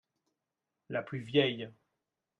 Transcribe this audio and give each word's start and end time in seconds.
La 0.89 1.03
plus 1.03 1.19
vieille. 1.19 1.69